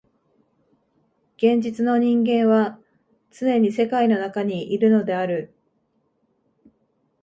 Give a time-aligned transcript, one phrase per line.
[1.37, 2.79] 現実の人間は
[3.29, 5.53] つねに世界の中にいるのである。